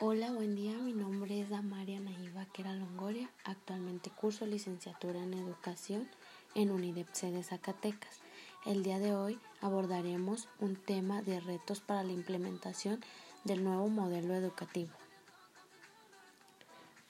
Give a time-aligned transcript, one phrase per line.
[0.00, 0.78] Hola, buen día.
[0.78, 3.28] Mi nombre es Damaria Nahiva Quera Longoria.
[3.42, 6.08] Actualmente curso licenciatura en educación
[6.54, 8.20] en UNIDEP de Zacatecas.
[8.64, 13.00] El día de hoy abordaremos un tema de retos para la implementación
[13.42, 14.92] del nuevo modelo educativo.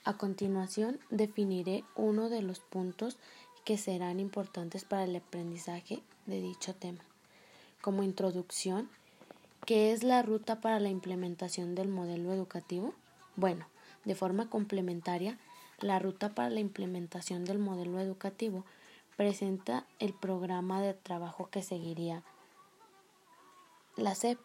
[0.03, 3.17] A continuación, definiré uno de los puntos
[3.65, 7.03] que serán importantes para el aprendizaje de dicho tema.
[7.81, 8.89] Como introducción,
[9.65, 12.93] ¿Qué es la ruta para la implementación del modelo educativo?
[13.35, 13.67] Bueno,
[14.05, 15.37] de forma complementaria,
[15.79, 18.65] la ruta para la implementación del modelo educativo
[19.15, 22.23] presenta el programa de trabajo que seguiría
[23.95, 24.39] la SEP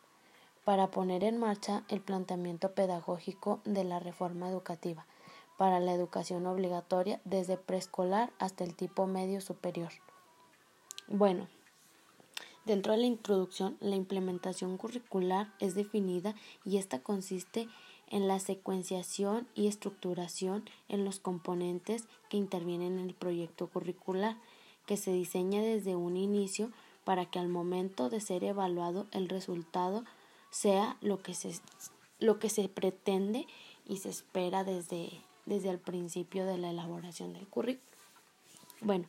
[0.65, 5.07] para poner en marcha el planteamiento pedagógico de la reforma educativa
[5.57, 9.93] para la educación obligatoria desde preescolar hasta el tipo medio superior.
[11.07, 11.49] Bueno,
[12.65, 17.69] Dentro de la introducción, la implementación curricular es definida y esta consiste
[18.09, 24.37] en la secuenciación y estructuración en los componentes que intervienen en el proyecto curricular,
[24.87, 26.71] que se diseña desde un inicio
[27.05, 30.05] para que al momento de ser evaluado el resultado
[30.51, 31.61] sea lo que se,
[32.19, 33.47] lo que se pretende
[33.87, 35.11] y se espera desde,
[35.45, 37.85] desde el principio de la elaboración del currículo.
[38.81, 39.07] Bueno,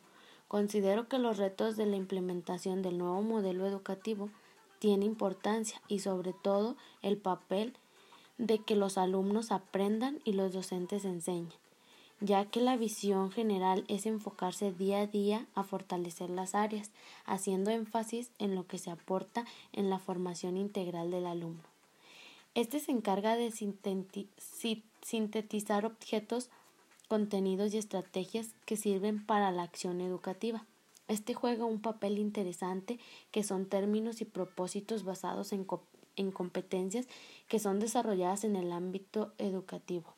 [0.48, 4.30] Considero que los retos de la implementación del nuevo modelo educativo
[4.78, 7.74] tienen importancia y sobre todo el papel
[8.38, 11.52] de que los alumnos aprendan y los docentes enseñen,
[12.20, 16.90] ya que la visión general es enfocarse día a día a fortalecer las áreas,
[17.24, 21.64] haciendo énfasis en lo que se aporta en la formación integral del alumno.
[22.54, 23.50] Este se encarga de
[25.02, 26.50] sintetizar objetos
[27.08, 30.66] contenidos y estrategias que sirven para la acción educativa.
[31.08, 32.98] Este juega un papel interesante
[33.30, 35.66] que son términos y propósitos basados en,
[36.16, 37.06] en competencias
[37.48, 40.14] que son desarrolladas en el ámbito educativo.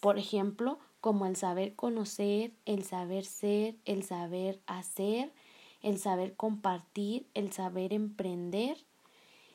[0.00, 5.32] Por ejemplo, como el saber conocer, el saber ser, el saber hacer,
[5.82, 8.78] el saber compartir, el saber emprender,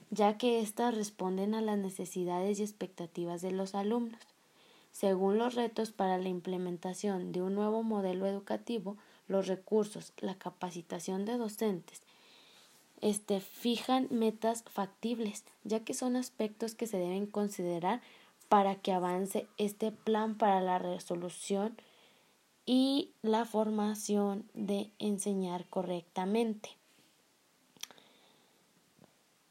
[0.09, 4.19] ya que éstas responden a las necesidades y expectativas de los alumnos.
[4.97, 8.97] Según los retos para la implementación de un nuevo modelo educativo,
[9.27, 12.01] los recursos, la capacitación de docentes,
[13.01, 18.01] este, fijan metas factibles, ya que son aspectos que se deben considerar
[18.49, 21.77] para que avance este plan para la resolución
[22.65, 26.71] y la formación de enseñar correctamente.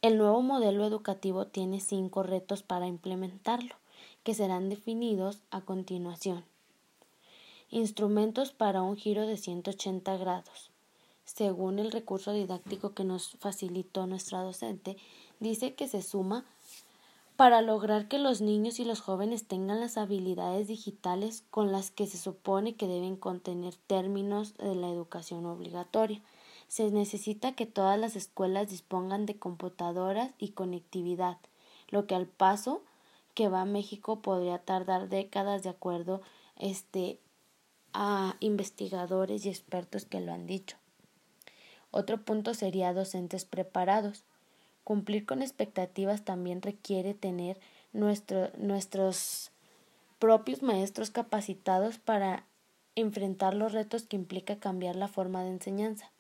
[0.03, 3.77] El nuevo modelo educativo tiene cinco retos para implementarlo
[4.23, 6.45] que serán definidos a continuación.
[7.71, 10.71] Instrumentos para un giro de 180 grados.
[11.25, 14.97] Según el recurso didáctico que nos facilitó nuestra docente,
[15.41, 16.45] dice que se suma
[17.37, 22.07] para lograr que los niños y los jóvenes tengan las habilidades digitales con las que
[22.07, 26.23] se supone que deben contener términos de la educación obligatoria.
[26.69, 31.39] Se necesita que todas las escuelas dispongan de computadoras y conectividad,
[31.89, 32.83] lo que al paso
[33.37, 36.23] que va a México podría tardar décadas de acuerdo
[36.57, 37.21] este,
[37.93, 40.79] a investigadores y expertos que lo han dicho.
[41.91, 44.25] Otro punto sería docentes preparados.
[44.85, 47.61] Cumplir con expectativas también requiere tener
[47.93, 49.53] nuestro, nuestros
[50.19, 52.47] propios maestros capacitados para
[52.95, 56.11] enfrentar los retos que implica cambiar la forma de enseñanza.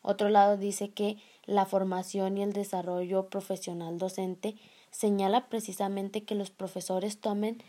[0.00, 4.54] Otro lado dice que la formación y el desarrollo profesional docente
[4.92, 7.62] señala precisamente que los profesores tomen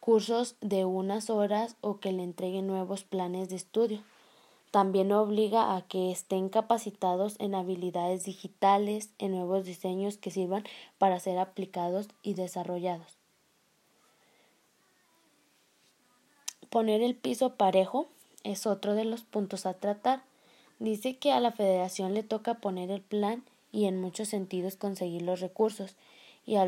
[0.00, 4.02] cursos de unas horas o que le entreguen nuevos planes de estudio.
[4.70, 10.64] También obliga a que estén capacitados en habilidades digitales, en nuevos diseños que sirvan
[10.98, 13.18] para ser aplicados y desarrollados.
[16.70, 18.06] Poner el piso parejo
[18.44, 20.22] es otro de los puntos a tratar.
[20.78, 23.42] Dice que a la federación le toca poner el plan
[23.72, 25.96] y en muchos sentidos conseguir los recursos
[26.50, 26.66] y a,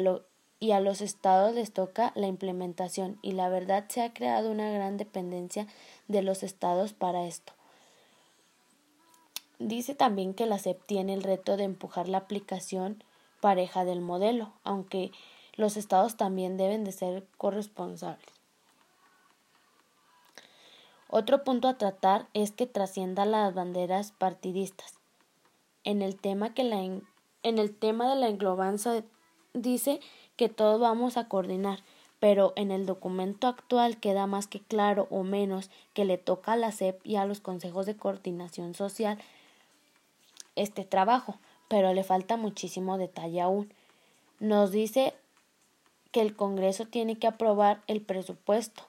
[0.61, 4.71] y a los estados les toca la implementación y la verdad se ha creado una
[4.71, 5.67] gran dependencia
[6.07, 7.53] de los estados para esto.
[9.59, 13.03] Dice también que la SEP tiene el reto de empujar la aplicación
[13.41, 15.11] pareja del modelo, aunque
[15.57, 18.31] los estados también deben de ser corresponsables.
[21.09, 24.95] Otro punto a tratar es que trascienda las banderas partidistas.
[25.83, 27.03] En el tema, que la, en
[27.43, 29.03] el tema de la englobanza
[29.55, 30.01] dice
[30.37, 31.81] que todos vamos a coordinar,
[32.21, 36.57] pero en el documento actual queda más que claro o menos que le toca a
[36.57, 39.19] la SEP y a los consejos de coordinación social
[40.57, 41.37] este trabajo,
[41.69, 43.73] pero le falta muchísimo detalle aún.
[44.39, 45.15] Nos dice
[46.11, 48.83] que el Congreso tiene que aprobar el presupuesto,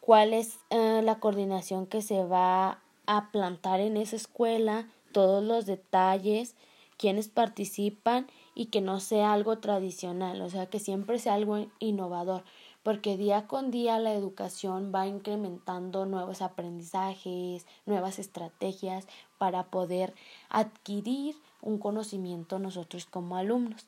[0.00, 5.64] cuál es eh, la coordinación que se va a plantar en esa escuela, todos los
[5.66, 6.54] detalles,
[6.98, 12.44] quiénes participan y que no sea algo tradicional, o sea, que siempre sea algo innovador,
[12.82, 19.06] porque día con día la educación va incrementando nuevos aprendizajes, nuevas estrategias
[19.38, 20.12] para poder
[20.50, 23.86] adquirir un conocimiento nosotros como alumnos.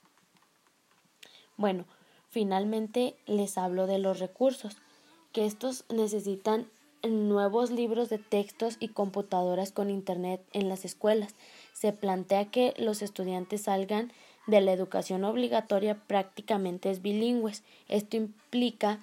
[1.57, 1.85] Bueno,
[2.31, 4.77] finalmente les hablo de los recursos,
[5.33, 6.69] que estos necesitan
[7.09, 11.35] nuevos libros de textos y computadoras con Internet en las escuelas.
[11.81, 14.13] Se plantea que los estudiantes salgan
[14.47, 17.63] de la educación obligatoria prácticamente es bilingües.
[17.89, 18.99] Esto implica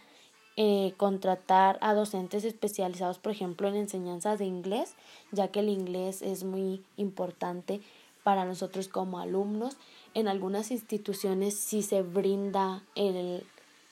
[0.57, 4.93] eh, contratar a docentes especializados, por ejemplo, en enseñanzas de inglés,
[5.31, 7.81] ya que el inglés es muy importante
[8.21, 9.77] para nosotros como alumnos.
[10.13, 13.43] En algunas instituciones sí se brinda el,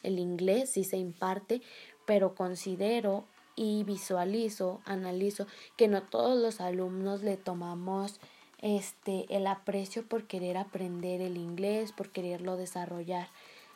[0.04, 1.60] el inglés, sí se imparte,
[2.06, 3.24] pero considero
[3.56, 8.20] y visualizo, analizo que no todos los alumnos le tomamos
[8.62, 13.30] este el aprecio por querer aprender el inglés, por quererlo desarrollar.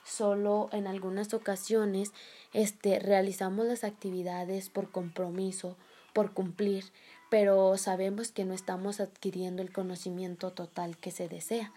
[0.03, 2.11] Solo en algunas ocasiones
[2.53, 5.75] este realizamos las actividades por compromiso,
[6.13, 6.85] por cumplir,
[7.29, 11.71] pero sabemos que no estamos adquiriendo el conocimiento total que se desea.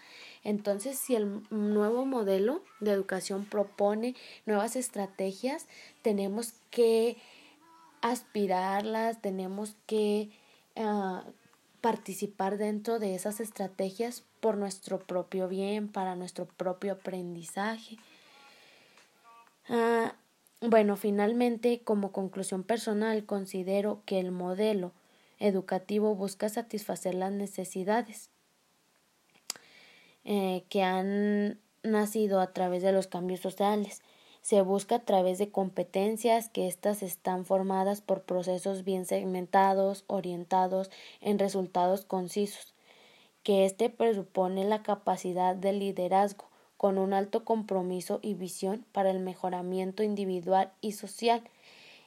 [0.44, 4.16] Entonces, si el nuevo modelo de educación propone
[4.46, 5.66] nuevas estrategias,
[6.00, 7.18] tenemos que
[8.00, 10.30] aspirarlas, tenemos que
[10.76, 11.24] ah,
[11.82, 17.98] participar dentro de esas estrategias por nuestro propio bien, para nuestro propio aprendizaje.
[19.68, 20.14] Ah,
[20.60, 24.92] bueno, finalmente, como conclusión personal, considero que el modelo
[25.40, 28.30] educativo busca satisfacer las necesidades
[30.24, 34.02] eh, que han nacido a través de los cambios sociales
[34.42, 40.90] se busca a través de competencias que éstas están formadas por procesos bien segmentados, orientados
[41.20, 42.74] en resultados concisos,
[43.44, 46.44] que éste presupone la capacidad de liderazgo
[46.76, 51.42] con un alto compromiso y visión para el mejoramiento individual y social.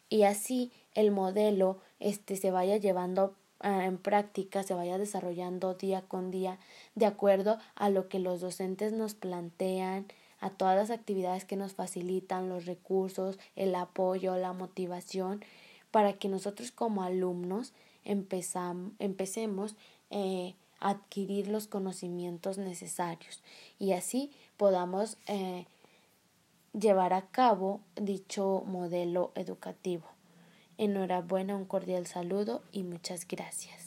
[0.09, 6.01] Y así el modelo este se vaya llevando ah, en práctica, se vaya desarrollando día
[6.01, 6.59] con día
[6.95, 10.07] de acuerdo a lo que los docentes nos plantean,
[10.39, 15.43] a todas las actividades que nos facilitan, los recursos, el apoyo, la motivación,
[15.91, 17.73] para que nosotros como alumnos
[18.03, 19.75] empecemos
[20.09, 23.41] eh, a adquirir los conocimientos necesarios
[23.79, 25.65] y así podamos eh,
[26.73, 30.05] llevar a cabo dicho modelo educativo.
[30.77, 33.84] Enhorabuena, un cordial saludo y muchas gracias.